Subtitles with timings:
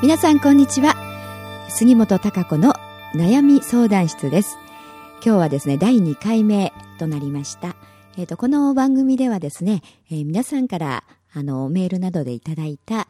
[0.00, 0.94] 皆さんこんにちは。
[1.68, 2.72] 杉本孝子の
[3.16, 4.56] 悩み相談室です。
[5.24, 7.74] 今日はですね第2回目となりました。
[8.16, 11.02] えっ、ー、とこの番組ではですね、えー、皆さんから
[11.32, 13.08] あのメールなどでいただいた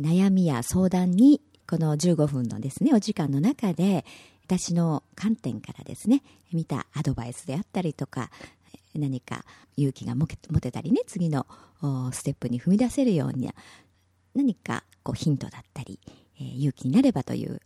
[0.00, 4.04] 悩みや相談にこの15分のですねお時間の中で
[4.46, 8.30] 私の観点からですね見たアドバイスであったりとか
[8.94, 9.44] 何か
[9.76, 11.48] 勇気が持てたりね次の
[12.12, 13.50] ステップに踏み出せるように
[14.36, 15.98] 何かこうヒントだったり
[16.40, 17.60] え勇気になればという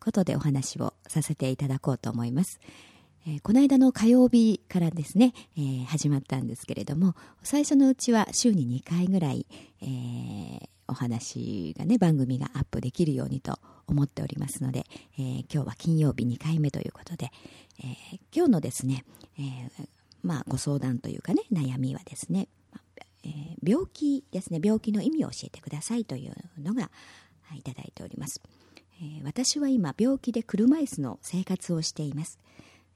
[0.00, 2.60] ことでお話をさせていただこうと思います。
[3.26, 9.46] えこの間の火曜日からですね、え、始まったんですけれども最初のうちは週に2回ぐらい、
[9.82, 14.86] えー、お話がね番組がアップできるようにと思っておりますので、
[15.18, 17.30] えー、今日は金曜日2回目ということで、
[17.80, 19.04] え今日のですね、
[19.38, 19.42] え
[20.22, 22.48] まあ、ご相談というかね悩みはですね、
[23.24, 23.28] え
[23.62, 26.90] 病気ですね病気の意味を教えてくださいというのが
[27.54, 28.40] いただいております、
[29.00, 32.38] えー、私は今病気で車椅子の生活をしています。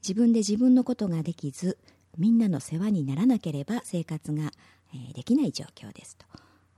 [0.03, 1.79] 自分で自分のことができず
[2.19, 4.51] みんなの世話にならなければ生活が、
[4.93, 6.27] えー、できない状況ですと。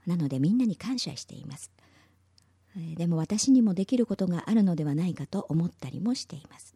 [0.05, 1.71] なのでみんなに感謝しています、
[2.77, 6.75] えー、でも私にもできることがあるのではないかと思ったりもしています。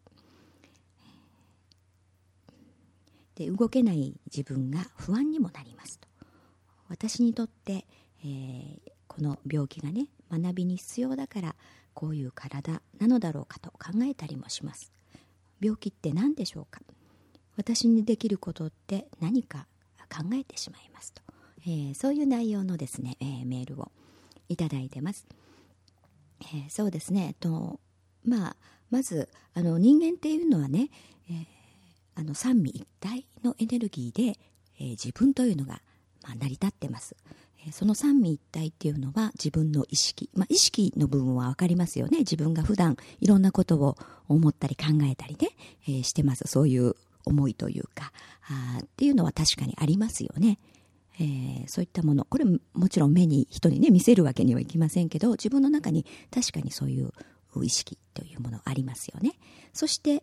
[3.36, 6.08] で動けない自分が不安にもなりますと。
[6.88, 7.86] 私にとって、
[8.22, 11.56] えー、この病気がね学びに必要だから
[11.94, 14.92] こういう体なのだろうかと考えたりもします。
[15.60, 16.80] 病気って何でしょうか？
[17.56, 19.66] 私にできることって何か
[20.08, 21.22] 考えてしまいますと、
[21.66, 23.90] えー、そういう内容のですね、えー、メールを
[24.48, 25.26] いただいてます、
[26.40, 27.34] えー、そうですね。
[27.38, 27.80] と
[28.24, 28.56] まあ
[28.90, 30.88] まずあの人間っていうのはね、
[31.30, 31.46] え
[32.14, 34.38] あの三位一体のエネルギーで、
[34.80, 35.80] え自分というのが、
[36.22, 37.14] まあ、成り立ってます。
[37.72, 42.18] その三位一体っていうのは自分の意識、まあ、意識の部分は分かりますよね。
[42.18, 43.96] 自分が普段いろんなことを
[44.28, 45.50] 思ったり考えたりね、
[45.86, 46.44] えー、してます。
[46.46, 48.12] そういう思いというか。
[48.50, 50.58] あっていうのは確かにありますよね、
[51.20, 52.24] えー、そういったもの。
[52.24, 57.12] これもちろん目に人にね見せるわけにはいきませんけど自分の中に確かにそういう
[57.62, 59.34] 意識というものありますよね。
[59.72, 60.22] そして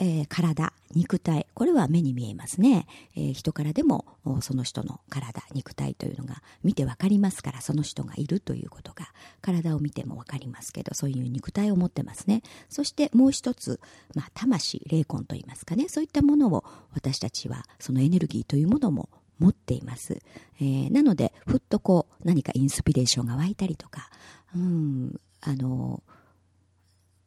[0.00, 2.86] えー、体、肉体、これは目に見えますね。
[3.16, 4.04] えー、人からでも
[4.40, 9.08] その人の体、肉体というのが見てわかりますから、その人がいるということが、
[9.42, 12.42] 体を見てもわかりますけど、そういう肉体を持ってますね。
[12.68, 13.80] そしてもう一つ、
[14.14, 19.08] まあ、魂、霊魂といいますかね、そういったものを私たちは、そのエネルギーというものも
[19.38, 20.20] 持っています。
[20.60, 24.10] えー、なので、ふっとこう、何かインスピレーションが湧いたりとか、
[24.54, 26.02] うん、あの、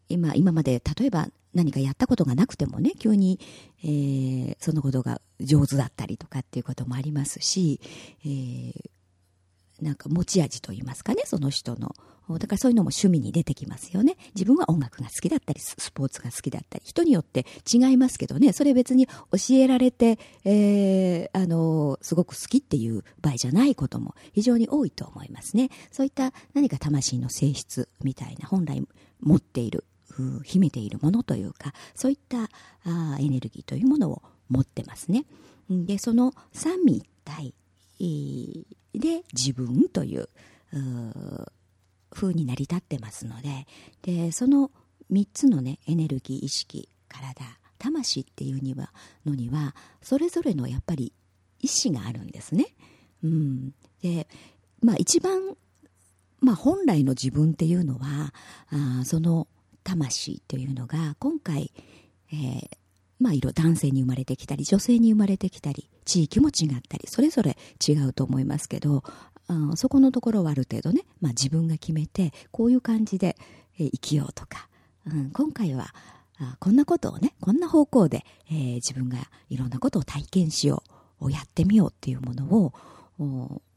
[0.07, 3.39] 今、今まで例えば何かやったことがなくてもね、急に、
[3.83, 7.79] えー、そのことが上手だったりとかっていうこともありますし、
[8.23, 8.73] えー、
[9.81, 11.93] なんか持ち味といいますかね、その人の。
[12.39, 14.15] だからそういうのも趣味に出てきますよね。
[14.35, 19.11] 自分は音楽が好きだったり、スポーツが好きだったり、人によって違いますけどね、それ別に教
[19.55, 25.69] えられて、えー、あの、すごく好きっていう場合じゃないことも非常に多いと思いますね。
[25.91, 28.81] そういった何か魂の性質みたいな本来
[29.19, 29.83] 持っている
[30.43, 32.49] 秘めているものというかそういった
[32.85, 35.25] あエネルギーというものを持ってますね。
[35.69, 37.53] でその三位一体
[38.93, 40.29] で自分という
[42.09, 43.67] 風に成り立ってますので
[44.01, 44.71] でその
[45.11, 47.45] 3つのねエネルギー意識体
[47.77, 48.91] 魂っていうには
[49.25, 51.13] のにはそれぞれのやっぱり
[51.59, 52.67] 意志があるんですね。
[53.23, 54.27] うん、で
[54.81, 55.55] まあ一番
[56.41, 58.33] まあ、本来の自分っていうのは
[58.71, 59.47] あその
[59.83, 61.71] 魂というのが今回、
[62.31, 62.69] えー、
[63.19, 69.03] まあ、色男性に生まれてきたり女性に生まれてきたり地域も違ったりそれぞれ違うと思いますけど
[69.47, 73.35] あそこのところはある程度ね、まあ、自分が決めてこういう感じで、
[73.79, 74.67] えー、生きようとか、
[75.05, 75.93] うん、今回は
[76.39, 79.17] あこんなことをねこんな方向で、えー、自分が
[79.49, 80.83] いろんなことを体験しよ
[81.19, 82.73] うをやってみようっていうものを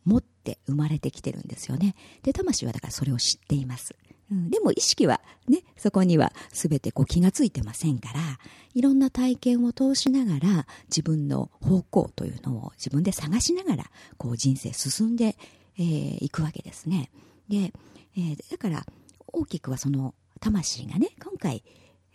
[0.06, 1.95] 持って生まれてきてるんですよね。
[2.22, 3.95] で魂はだからそれを知っています。
[4.34, 8.21] うん、でも意識はね、そこには全てこう気がついてませんから、
[8.75, 13.84] いろんな体験を通しながら自分の方向というのを自分で探しながら、
[14.19, 15.36] こう人生進んで
[15.77, 17.10] い、えー、くわけですね。
[17.48, 17.72] で、
[18.16, 18.84] えー、だから
[19.28, 21.63] 大きくはその魂がね、今回、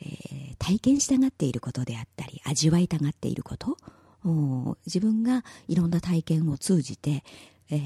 [0.01, 3.77] えー、体験したがっていることであったり、味わいたがっていること、
[4.85, 7.23] 自分がいろんな体験を通じて、
[7.69, 7.81] えー、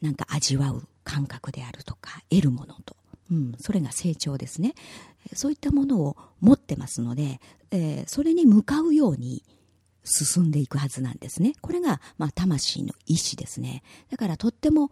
[0.00, 2.74] なんか味わう感覚であるとか、得るもの
[3.32, 4.74] うん、それが成長ですね。
[5.34, 7.40] そういったものを持ってますので、
[7.70, 9.42] えー、それに向かうように
[10.04, 11.54] 進んでいくはずなんですね。
[11.62, 13.82] これが、まあ、魂の意志ですね。
[14.10, 14.90] だからとっても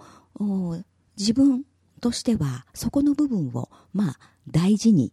[1.18, 1.64] 自分
[2.00, 5.12] としてはそこの部分をまあ大事に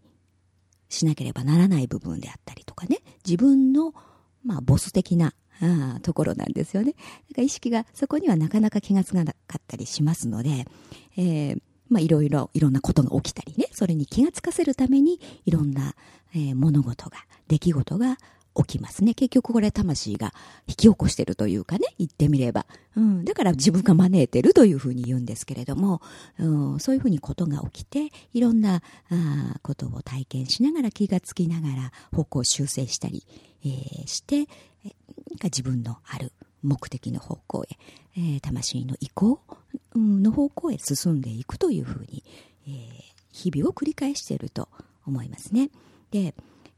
[0.88, 3.00] しなければならない部分であったりとかね。
[3.26, 3.94] 自分の
[4.46, 6.94] まあボス的なあところなんですよね。
[6.94, 7.04] だか
[7.38, 10.68] ら意識がそこにはなかなか気がつかなかったりしますので、
[11.18, 15.96] えー、まあいろいろいろんなことが起きたりね、それに気がつかせるためにいろんな、
[16.34, 17.18] えー、物事が、
[17.48, 18.18] 出来事が
[18.56, 19.14] 起きますね。
[19.14, 20.34] 結局これ魂が
[20.68, 22.66] 引き起こしてるというかね、言ってみれば。
[22.96, 26.02] うん、だから自分が招いてるというふうに言うんですけれども、
[26.40, 33.26] うん、そういうふうにことが起きて、いろんなあことを体験しながら気がつきながら方向修正したり、
[33.64, 34.48] えー、して、
[34.86, 34.96] え
[35.44, 36.32] 自分のある
[36.68, 37.78] 目的の方向へ、
[38.16, 39.40] えー、魂の意向
[39.96, 42.24] の方向へ進んでいくというふうに、
[42.68, 42.74] えー、
[43.32, 44.70] 日々を繰り返していると
[45.06, 45.70] 思いますね。
[46.12, 46.36] で、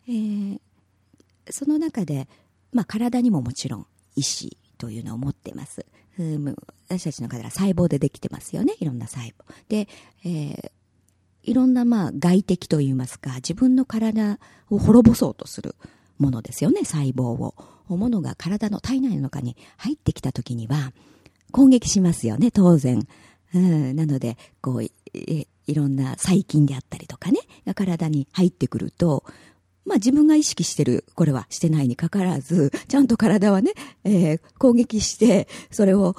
[0.07, 0.59] えー、
[1.49, 2.27] その中で、
[2.71, 5.85] まあ、体にももちろん意志というのを持ってます。
[6.89, 8.73] 私たちの体は細胞でできてますよね。
[8.79, 9.33] いろんな細胞。
[9.69, 9.87] で、
[10.25, 10.71] えー、
[11.43, 14.37] いろんなまあ外敵といいますか、自分の体
[14.69, 15.75] を滅ぼそうとする
[16.17, 17.55] ものですよね、細胞を。
[17.97, 20.93] ものが体の体内の中に入ってきた時には、
[21.51, 23.07] 攻撃しますよね、当然。
[23.53, 24.91] うん、なので、こうい、
[25.67, 29.23] いろんな細菌であったりとかね、が体に入ってくると、
[29.85, 36.15] まあ自分が意識してる、これはしてないにかかわらず、ちゃんと体はね、えー、攻撃して、それを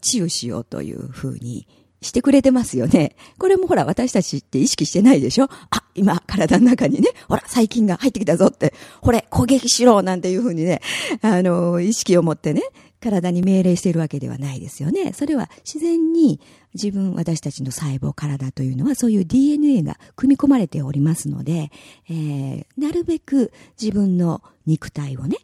[0.00, 1.68] 治癒しようというふうに
[2.00, 3.16] してくれてますよね。
[3.38, 5.48] これもほら、私たちって意識してないでしょ？
[5.70, 10.80] あ、今、体の中にね、ほら、細菌が入ってきたぞって、これ、攻撃しろなんていうふうにね、
[11.22, 12.62] あの、意識を持ってね、
[13.00, 15.12] 体に命令しているわけではないですよね。
[15.12, 16.40] それは自然に
[16.74, 21.70] 自分、私たちの細胞、体というのはそういう DNA が組み込まれておりますので、
[22.08, 25.36] えー、なるべく自分の肉体をね、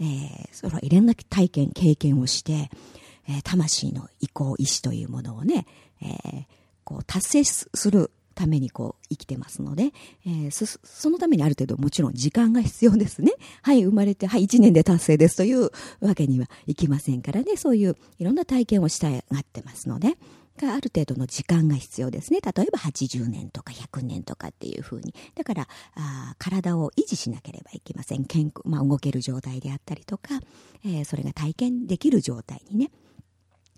[0.00, 2.70] えー、そのいろんな体験、経験をして、
[3.42, 5.66] 魂の意向、意志というものをね、
[6.02, 6.44] えー、
[6.84, 9.92] こう達成するためにこう生きてますので、
[10.24, 13.32] えー、そそのためにある程度もちろん時間が必要ですね。
[13.62, 15.70] はい、生まれて、はい、1年で達成ですという
[16.00, 20.16] わけにはいきませんからね、そういういろんな体験をしたがってますので、
[20.60, 22.40] ある程度の時間が必要ですね。
[22.40, 25.14] 例えば80年とか100年とかっていうふうに。
[25.34, 28.24] だから、あ体を維持しなければいけません。
[28.24, 30.40] 健康、まあ、動ける状態であったりとか、
[30.84, 32.90] えー、それが体験できる状態にね、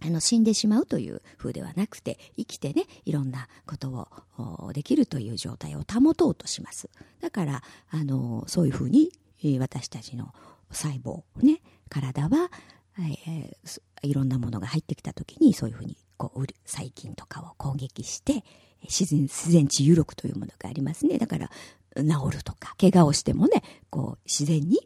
[0.02, 4.08] あの、死んでしまうという風ではなくて、生きてね、いろんなこと
[4.38, 6.88] をできるという状態を保とうとします。
[7.20, 9.12] だから、あの、そういう風に、
[9.58, 10.34] 私たちの
[10.70, 12.50] 細胞、ね、体は、
[12.98, 18.44] えー、いろんなものが入ってきた時に、そういう風に、こう、細菌とかを攻撃して、
[18.82, 21.18] 自然、自然治癒力というものがありますね。
[21.18, 21.50] だから、
[21.96, 24.78] 治るとか、怪我をしてもね、こう、自然に、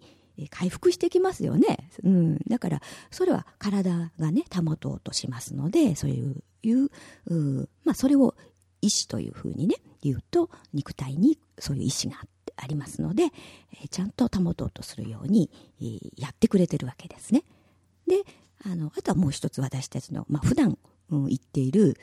[0.50, 1.90] 回復してきますよね。
[2.02, 2.38] うん。
[2.48, 6.90] だから、それは体がね、保とうとしますので、そういう、いう
[7.84, 8.34] まあ、それを
[8.80, 12.16] 意志というふうにね、言うと、肉体にそういう意志が
[12.56, 13.24] ありますので、
[13.82, 15.50] えちゃんと保とうとするように、
[15.80, 17.44] えやってくれてるわけですね。
[18.06, 18.22] で、
[18.64, 20.78] あの、あとはもう一つ私たちの、まあ、普段、
[21.22, 21.96] 言っている、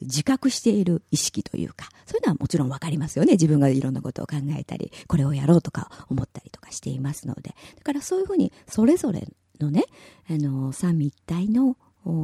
[0.00, 3.32] 自覚している意識というか、そういうのはもちろんわかりますよね。
[3.32, 7.54] 自分がいろんなことを考えたり、これをやろうとか思ったりとかしていますので。
[7.76, 9.28] だからそういうふうに、それぞれ
[9.60, 9.84] のね、
[10.28, 11.76] あの、三位一体の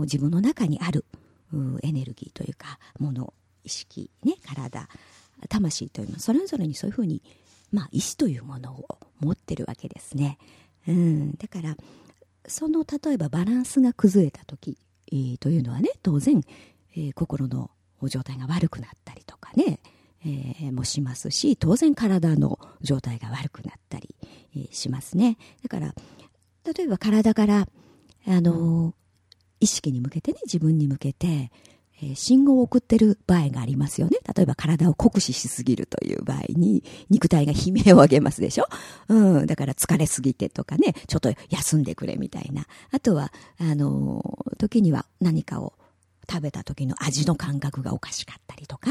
[0.02, 1.04] 自分の中にある
[1.82, 4.88] エネルギーというか、もの、意識、ね、体、
[5.48, 7.22] 魂というの、それぞれにそういうふうに、
[7.72, 10.38] まあ、意志というものを持ってるわけですね。
[10.86, 11.32] うん。
[11.36, 11.76] だから、
[12.46, 14.78] その、例えばバランスが崩れた時、
[15.38, 16.40] というのはね当然、
[16.96, 17.70] えー、心の
[18.02, 19.80] 状態が悪くなったりとかね、
[20.24, 24.14] えー、もしますし当然体の状態が悪くなったり、
[24.56, 25.38] えー、しますね。
[25.62, 25.94] だから
[26.64, 27.68] 例えば体から
[28.26, 28.94] あの
[29.60, 31.50] 意識に向けてね自分に向けて、
[32.12, 34.18] え、信号を送ってる場合がありますよね。
[34.36, 38.66] 例えば体を酷使しすぎるという場合に、肉体が悲鳴を上げますでしょ？
[39.08, 39.46] うん。
[39.46, 42.66] だから疲れすぎてとかね、ちょっと休んでくれみたいな。
[42.90, 45.74] あとは、あの、時には何かを
[46.30, 48.90] 食べた時の味の感覚がおかしかったりとか、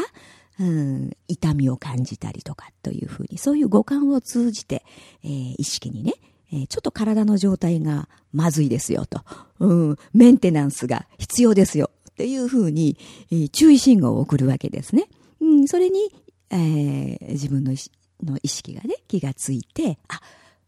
[0.60, 4.86] うん、痛みを感じたりとかというふうに、そういう五感を通じて、
[5.24, 6.14] えー、意識にね、
[6.52, 9.22] えー、ちょっと体の状態がまずいですよと、
[9.58, 11.90] うん、メンテナンスが必要ですよ。
[12.14, 12.98] っていうふうに、
[13.52, 15.08] 注意信号を送るわけですね。
[15.42, 16.12] うん、それに、
[16.50, 17.76] えー、自分の
[18.24, 20.22] の意識がね、気がついて、あ、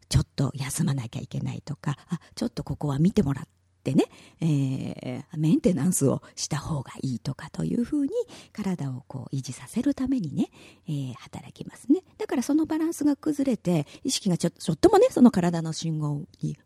[0.10, 3.48] ちょっと休まなきゃいけないとか、あ、ちょっとここは見てもらっ
[3.84, 4.06] てね、
[4.42, 8.12] えー、メンテナンスをした方がいいとかというふうに
[8.52, 10.50] 体をこう維持させるためにね、
[10.88, 12.02] えー、働きますね。
[12.18, 16.12] だからそのバランスが崩れて、意識がちょちょっともね、その体の信号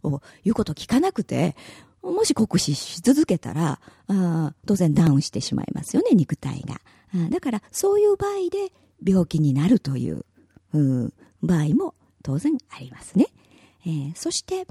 [0.04, 1.56] を言うこと聞かなくて、
[2.02, 6.82] もし酷使し続けたら、あ当然ダウンしてしまいますよね、肉体が。
[7.14, 8.72] あだからそういう場合で
[9.06, 10.26] 病気になるという、
[10.74, 13.28] う、場合も当然ありますね。
[13.86, 14.68] えー、そして、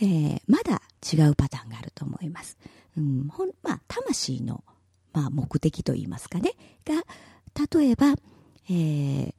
[0.00, 2.58] えー、まだ違うパターンがあると思います。
[2.96, 4.64] うん、ほんまあ、魂の、
[5.12, 6.52] まあ、目的といいますかね、
[6.84, 7.02] が、
[7.78, 8.14] 例えば、
[8.68, 9.34] えー、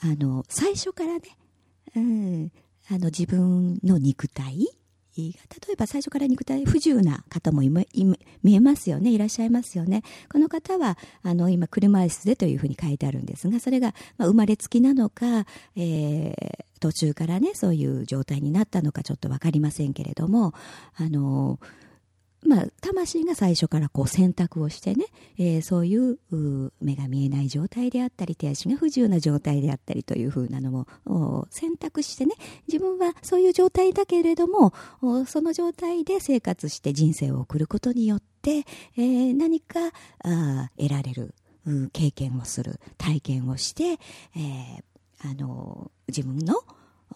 [0.00, 1.20] あの、最初からね、
[1.94, 2.52] うん、
[2.88, 4.68] あの、自分の肉体
[5.16, 9.10] 例えば最初から肉体不自由な方も見えますよね。
[9.10, 10.02] いらっしゃいますよね。
[10.30, 20.54] この方はあの今車椅子でというふうに書いてあるんですがそれが、まあ、生まれつきなのか、えー、途中からねそういう状態になったのかちょっと分かりませんけれども
[20.96, 21.89] あのー
[22.46, 25.06] まあ、魂が最初からこう選択をしてね、
[25.38, 26.18] えー、そういう
[26.80, 32.34] 目が見えない状態であったり手足が不自由な状態であったりというふうなのも選択してね
[32.66, 34.72] 自分はそういう状態だけれども
[35.26, 38.64] その状態で生活して人生を送ることによって、
[38.96, 39.80] えー、何か
[40.24, 41.34] あ得られる
[41.92, 46.54] 経験をする体験をして、えー、あの自分の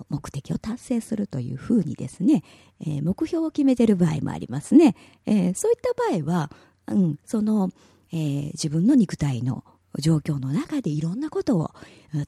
[0.08, 2.42] 目的を達成するというふうにですね、
[2.80, 4.96] えー、目標を決めている場合もありますね。
[5.26, 5.92] えー、そういった
[6.26, 6.50] 場合は、
[6.88, 7.70] うん、その、
[8.12, 9.64] えー、自分の肉体の
[9.98, 11.70] 状況の中でいろんなことを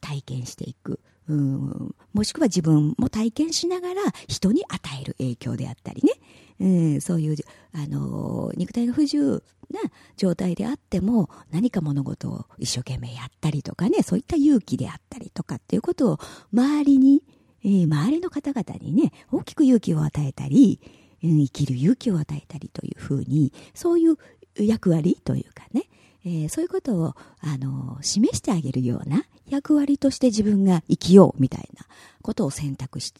[0.00, 1.00] 体験していく。
[1.28, 6.12] うん、もしくは自分も体験しながら人に与える影響であったりね、
[6.60, 7.36] うん、そういう、
[7.72, 9.80] あの肉体が不自由な
[10.16, 16.18] 状態であっても何か物事を一生懸命やったりとかねそういった勇気であったりとかっていうことを
[16.52, 17.22] 周りに
[17.66, 20.80] えー、周りの方々にね、大きく勇気を与えたり、
[21.24, 24.16] うん、生きる勇気を与えたりというふうに、そういう
[24.56, 25.88] 役割というかね、
[26.24, 31.86] えー、そういうことを、あの、示してあげるような役割として自分が生きようみたいな
[32.22, 33.12] ことを選択し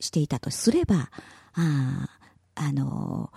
[0.00, 1.10] していたとすれば、
[1.54, 2.08] あ
[2.54, 3.32] あの、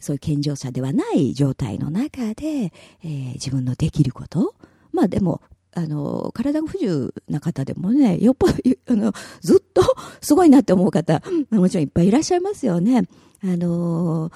[0.00, 4.56] そういう健常者ではない状態の中で、えー、自分のできること、
[4.92, 5.40] まあでも、
[5.72, 8.54] あの、体が不自由な方でもね、よっぽど、
[8.88, 9.82] あの、ずっと
[10.20, 13.08] すごいなって思う方、もちろんいっぱいいらっしゃいますよね。
[13.42, 14.30] あの、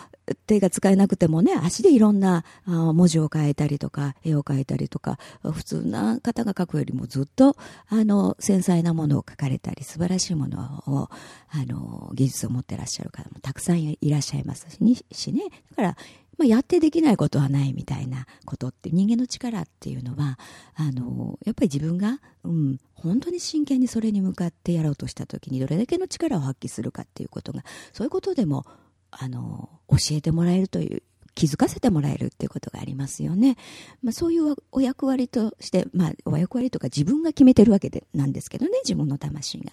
[0.47, 7.57] 手が使えなくてもね、足でいろんな文字を変えたりとか、絵を描いたりとか、普通な方が描くよりもずっと、
[7.88, 11.11] あの、繊細なものを描かれたり、素晴らしいものを、
[11.50, 14.67] あの、技術を持ってらっしゃる方もたくさんいらっしゃいます
[15.12, 15.43] しね。
[15.71, 15.97] だから、
[16.38, 20.38] まあ、やってできないことはないみたいなことって人間の力っていうのは
[20.75, 27.62] あのやっぱり自分が、うん、本当に真剣にそれに向かってやろうとした時にどれだけの力を発揮するかっていうことが
[27.93, 28.64] そういうことでも
[29.11, 31.03] あの教えてもらえるという
[31.35, 33.57] 気づかせてもらえるっていうことがありますよね。
[34.03, 39.73] まあ、そういうお役割として、まあ、お役割とか自分が決めてるわけでなんですけどね、自分の魂が。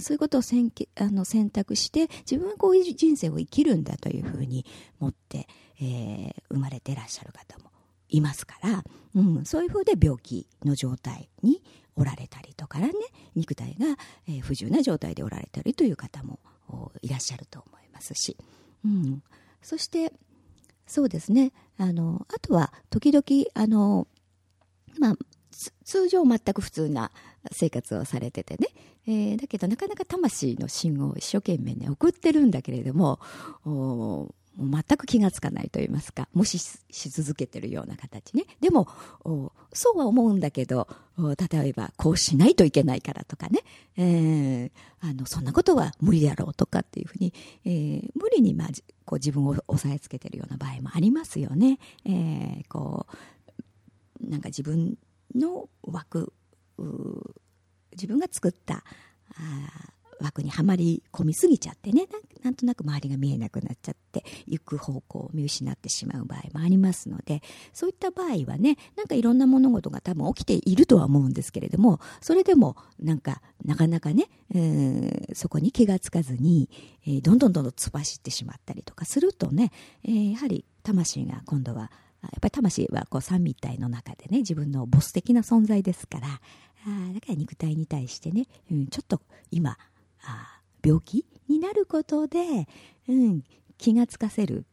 [0.00, 4.66] そういうことを選あの選択して、自分はこういう人生を生きるんだというふうに
[5.00, 5.48] 持って、
[5.80, 7.70] えー、生まれてらっしゃる方も
[8.10, 8.84] いますから、
[9.14, 11.62] うん、そういうふうで病気の状態に
[11.96, 12.92] おられたりとかね、
[13.34, 13.96] 肉体が、
[14.42, 16.38] 不自由な状態でおられたりという方も
[17.02, 18.36] いらっしゃると思いますし、
[18.84, 19.22] うん、
[19.62, 20.12] そして
[20.88, 21.52] そうですね。
[21.76, 23.22] あの、あとは、時々、
[23.54, 24.08] あの、
[24.98, 25.16] まあ、
[25.84, 27.10] 通常全く普通な
[27.52, 28.68] 生活をされててね、
[29.06, 33.18] えー、だけどなかなか魂の信号を一生懸命ね送ってるんだけれども
[34.58, 38.88] 全く気がつかないと言いますか無視し続けてるような形ねでも
[39.72, 43.60] そうは思うんだけど例えばこうしないといけないからとかね、
[43.96, 47.32] えー、あのそんなことは無理だろうとかっていうふうに、
[47.64, 48.68] えー、無理に、まあ、
[49.04, 51.78] こう自分を押さえつけてるような場合もありますよね。
[52.04, 54.96] えー、こうなんか自分
[55.34, 56.32] の枠
[57.92, 58.84] 自分が作った
[59.34, 62.06] あ枠にはまり込みすぎちゃってね。
[62.42, 74.28] なんとなく周りが見えなくなっちゃって行く方向を見失ってしまう場合もありますのでそういった場合はねなんかいろんな物事が多分起きているとは思うんですけれどもそれでもなんかなかなかね、
[75.34, 76.70] そこに気がつかずに、
[77.06, 79.72] えー、どんどんどんどん突っ走ってしまったりとかするとね、
[80.04, 81.90] えー、やはり魂が今度は
[82.22, 89.20] やっぱり魂はこう三位一体の中でね自分のボス的な存在ですからあだから肉体に対してね、うん、ちょっと
[89.50, 89.76] 今
[90.28, 92.68] あ病気になることで、
[93.08, 93.42] うん、
[93.78, 94.66] 気がつかせる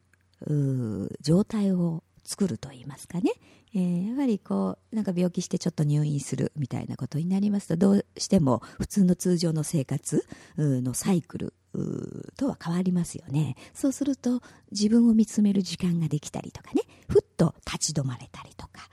[1.20, 3.32] 状態を作ると言いますかね、
[3.74, 10.26] えー、やはりこうなんか病気してちょっと入院するみたいなことになりますとどうしても普通の通常の生活
[10.58, 11.54] のサイクル
[12.36, 13.54] とは変わりますよね。
[13.74, 14.40] そうすると
[14.72, 16.82] 自分を見つめる時間ができたりとかね。
[17.08, 18.88] ふっと立ち止まれたりとか。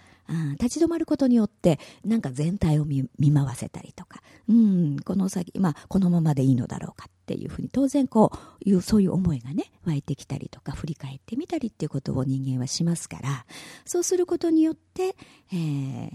[0.59, 8.31] 立ち止まることによってなんか全体を見回せたりとか、うん、この先、まあ、このままでいいのだろうかっていうふうに当然こ
[8.65, 13.45] ういうそういう思いがね湧いてきたりとか振り返ってみたりっていうことを人間はしますから。
[13.85, 15.15] そうすることによって、
[15.51, 16.11] えー、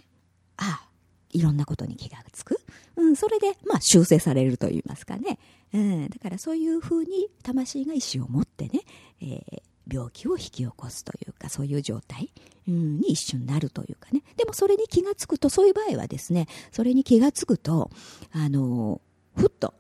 [0.56, 0.88] あ
[1.30, 2.60] いろんなことに気がつく、
[2.96, 5.38] うん、それで、まあ、修正されるといいますかね、
[5.74, 8.80] うん、だからそういうふうに魂が意志を持ってね、
[9.20, 12.33] えー、病気を引き起こすというかそういう状態、
[12.68, 17.90] うん、に一瞬なるというかねでもそれに気がつくとそういう場合はですねそれに気がつくと
[18.33, 19.00] あの
[19.35, 19.75] ふっと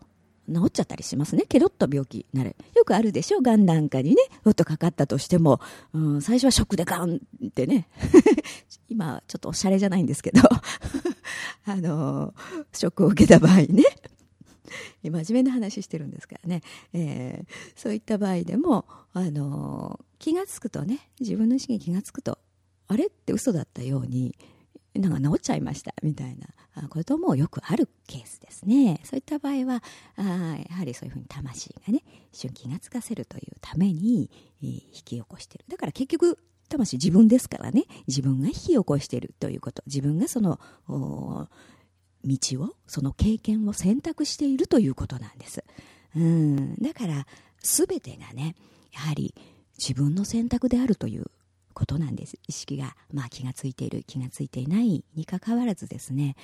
[0.52, 1.44] 治っちゃったりしますね。
[1.46, 2.56] ケロッと病気になる。
[2.74, 3.42] よくあるでしょ？
[3.42, 5.60] がんなんかにね、ふっとかかったとしても、
[5.92, 7.88] うん、最初はショックでガンってね。
[8.88, 10.40] 今、ちょっとおしゃれじゃないんですけど、
[11.66, 12.32] あの、
[12.72, 13.84] ショックを受けた場合ね。
[15.02, 22.38] 真面目な話してるんですからね、えー、そういった場合でも、あの気が付くとね自分の意識に気が付くと
[22.86, 24.36] あれって嘘だったように
[24.94, 29.00] なんか治っちゃいましたみたいなこともよくあるケースですね。
[29.04, 29.82] そういった場合は
[30.16, 35.64] あやはりそういうふうに魂がね一瞬気が付かせるというために引き起こしてる。
[35.68, 39.82] だから結局魂自分ですからね自分が引き起こしているということ。
[39.86, 40.58] 自分がその
[42.28, 45.64] 道をその経験を選択しているということなんです。
[46.16, 46.74] うん。
[46.76, 47.26] だから
[47.62, 48.54] 全てがね
[48.92, 49.34] やはり
[49.78, 51.30] 自分の選択であるという
[51.78, 52.36] ことなんです。
[52.48, 56.34] 意識が、まあ、気がついている気がついていないにかかわらずですね、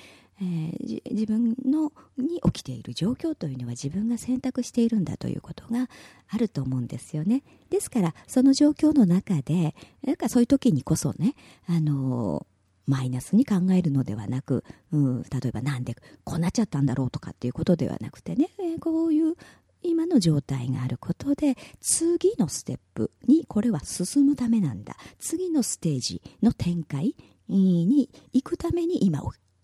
[0.41, 5.89] えー、自分のに起きている状況というのは自分が選択しているんだということが
[6.29, 7.43] あると思うんですよね。
[7.69, 11.35] ですからその状況の中でなんかそういう時にこそね
[11.67, 12.47] あの
[12.85, 19.35] マイナスに考えるのではなく、うん、例えばなんでこうなっちゃったんだろうとかっていうことではなくてね、えー、こういう
[19.81, 24.95] 今の状態があることで次のステップにこれは進むためなんだ。
[25.19, 27.15] 次のステージの展開
[27.47, 29.21] に行くために今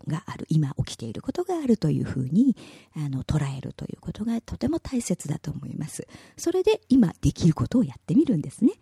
[0.07, 2.55] がある今起きていることがあるというふうに
[2.95, 6.07] あの捉えるということがとても大切だと思います。
[6.37, 8.73] それで今できることをやってみるんですね。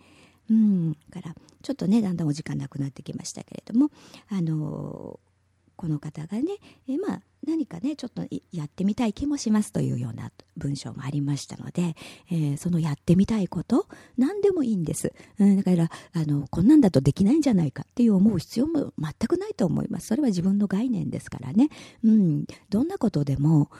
[0.49, 0.97] うん。
[1.11, 3.89] からちょっとねだんだんお時間なくなってきましたけれども
[4.29, 5.19] あの
[5.75, 6.57] この方がね、
[6.89, 11.95] えまあ、何かねちょっとやってみたい気もしますというような文章もありましたので、
[12.29, 20.07] えー、そのやってみたいこと何でもいいんです、うん、だからあのこんなんだとできないんじゃないかっていう思う必要も全くないと思います。
[20.07, 21.69] それは自分の概念ですからね、
[22.03, 23.71] うん、どんなことでも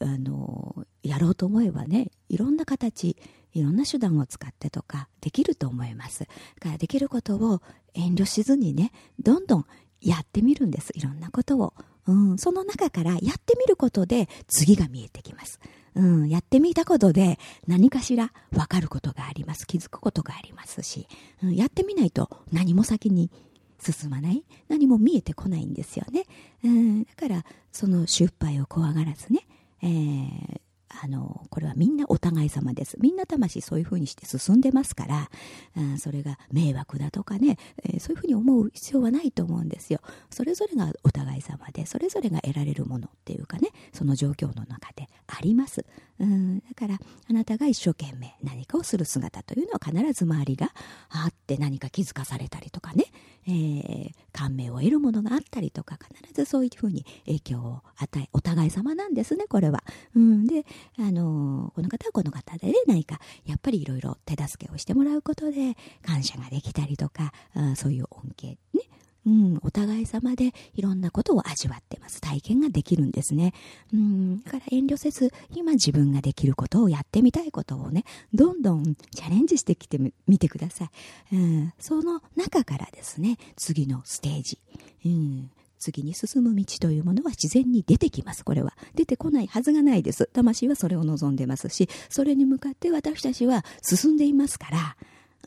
[0.00, 3.16] あのやろうと思えばねいろんな形
[3.52, 6.20] いろんな手段を使ってとかできると思います。
[6.20, 6.26] だ
[6.60, 7.62] からできることを
[7.94, 9.66] 遠慮しずにねどんどん
[10.00, 10.92] やってみるんです。
[10.94, 11.74] いろんなことを、
[12.06, 15.58] うん、その中からやってみることで次が見えてきます、
[15.96, 19.66] うん、やってみたことで何かしら分かることがあります。
[19.66, 21.08] 気づくことがありますし、
[21.42, 23.32] うん、やってみないと何も先に
[23.80, 24.44] 進まない。
[24.68, 26.24] 何も見えてこないんですよね、
[26.64, 29.47] うん、だからその失敗を怖がらずね、
[29.82, 30.60] えー
[31.02, 32.96] あのこれはみんなお互い様です。
[32.98, 35.30] みんな魂そういうふうにして進んでますから、
[35.76, 40.00] あそれが迷惑だとかね、えー、そういうふうに思う必要はないと思うんですよ。
[40.30, 45.84] それぞれがお互い様でそれぞれが得られるものっていうかねその状況の中であります。
[46.18, 50.72] うんだからあなたが一生懸命何かをする姿というのは必ず周りが
[51.10, 53.04] あって何か気づかされたりとかね、
[53.48, 59.82] えー、感銘を得るものがあったりとか必ずそういうふうに影響を与えお互い様なんですねこれは。
[60.14, 60.66] うん、で
[60.98, 68.82] あのこの方はこの方で、ね、何かやっぱりいろいろ手助けをしてもらうことで感謝ができたりとかあそういう恩恵ね
[69.28, 72.22] うん、お互い様でいろんなことを味わってます。
[72.22, 73.52] 体験ができるんですね。
[73.92, 80.86] うん、だから遠慮せず、今自分ができることをやってみたいことをね、どんどんチャレンジしてきてみてくださ
[81.30, 81.36] い。
[81.36, 84.58] うん、その中からですね、次のステージ、
[85.04, 88.78] うん、次に進む道というものは自然に出てきます、これは。
[88.94, 90.30] 出てこないはずがないです。
[90.32, 94.96] 魂はそれを望んでますし、それに向かって私たちは進んでいますから、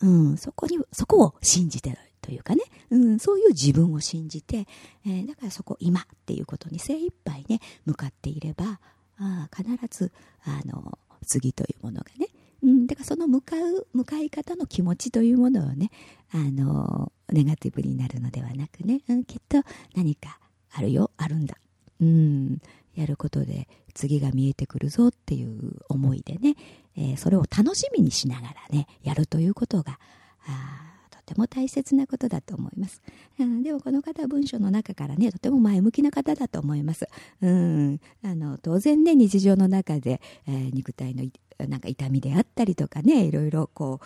[0.02, 4.68] うん、そこに、そこを信じてというかね、うん、そういう自分を信じて、
[5.06, 8.80] えー、だからそこ今っていうことに精一杯ね向かっていれば
[9.20, 10.12] あ必ず
[10.44, 12.28] あの次というものがね、
[12.64, 15.90] うん、だからその向かう向かい方の気持ちというものをね
[16.32, 19.62] あのネガティブになるのではなくね、うん、きっと
[19.96, 20.40] 何か
[20.74, 21.56] あるよあるんだ、
[22.00, 22.60] うん、
[22.96, 26.56] やることで次が見えてくるぞっていう思いでね、
[26.96, 30.00] えー、それを楽しみにしながらねやるということが
[30.48, 30.91] あ
[31.22, 33.02] ても大切なことだと思います。
[33.40, 37.08] うん、でもこの方は文章の中からね、とても前向きな方だと思います。
[37.42, 41.24] うん、あの当然ね、日常の中で、えー、肉体の
[41.60, 44.06] なんか痛みであったりとかね、いろいろこう、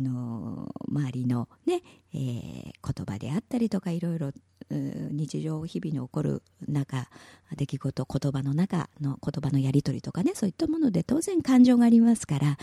[0.00, 1.82] の周りのね、
[2.14, 4.32] えー、言葉であったりとかいろいろ
[4.70, 7.08] 日常日々に起こる中
[7.56, 12.56] 出来事言葉の中の言葉のやり取りとかねそういったもので当然感情がありますから、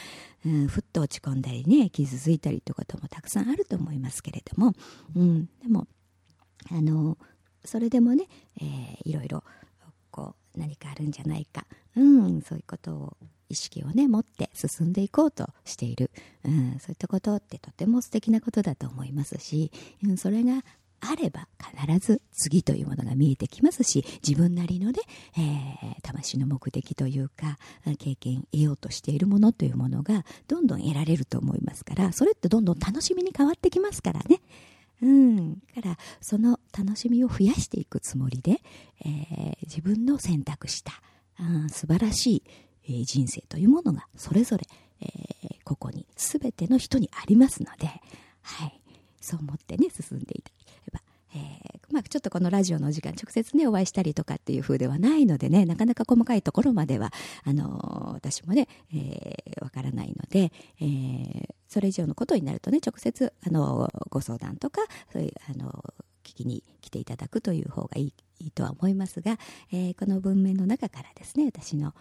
[0.46, 4.74] うん、ふっと落ち込んだりね傷ついたりということもたくさんあると思いますけれども、
[5.16, 5.88] うん、でも
[6.72, 7.18] あの
[7.64, 8.26] それでもね、
[8.60, 9.44] えー、いろいろ
[10.10, 11.66] こう何かあるんじゃないか、
[11.96, 13.18] うん、そういうことを
[13.50, 16.12] 意識をね持って進んでいこうとしている、
[16.46, 19.72] うん、そういったことってとても素敵なことだと思いますし、
[20.04, 20.64] うん、それが
[21.02, 25.00] あれば必ず次というものが見えてきますし自分なりのね、
[25.38, 27.58] えー、魂の目的というか
[27.98, 34.42] 経験得ようとしているものというものがどんどん得られると思いますからそれってどんどん楽しみに変わってきますからね。
[35.02, 38.60] うん、からその楽しみを増やしていくつもりで、
[39.06, 40.92] えー、自分の選択した
[41.38, 42.44] あ素晴らしい、
[42.90, 44.64] え、人生というものがそれぞれ、
[45.02, 47.88] えー、ここに全ての人にありますので、
[48.42, 48.82] はい、
[49.22, 51.02] そう思ってね進んでいただければ、
[51.36, 57.12] えーまあ、ちょっとこのラジオの時間直接ねお会いしたりとかっていう風ではないのでねなかなか細かいところまでは
[57.44, 65.84] あのー、私もねわ、えー、からないので、えー、それ以上のことになるとね直接あのご相談とかそういうあの
[66.30, 69.38] 聞きに来ていただくという方がいいいいとは思いますが、
[69.72, 71.94] えー、この文面の中からですね私の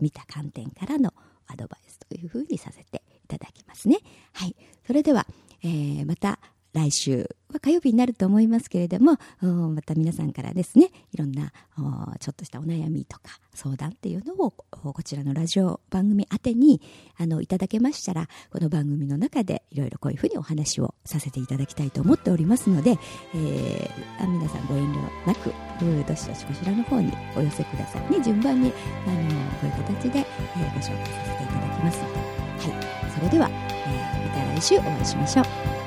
[0.00, 1.14] 見た観点からの
[1.46, 3.98] アドバイスというふうにさせていただきますね。
[4.34, 4.54] はい、
[4.86, 5.26] それでは、
[5.62, 6.38] えー、また
[6.78, 11.52] 来週は火曜日になると思いますけれどもまた皆さんからですねいろんな
[12.20, 16.80] ちょっとしたお悩みとか相談っていうのをこちらのラジオ番組宛てに
[17.16, 22.98] あのいただけましたらこの番組の中でいろいろこういうふうにお話をさせていただきたいと思っておりますので、
[23.34, 28.20] えー、皆さんご遠慮なくどしどしこちらの方にお寄せくださいね。
[28.22, 28.72] 順番に
[29.06, 31.98] あのこういう形で、えー、ご紹介させていただきます。
[32.02, 33.10] のではい。
[33.14, 35.77] それでは、えー、また来週お会いしましょう。